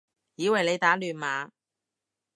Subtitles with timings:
[0.33, 1.51] 以為你打亂碼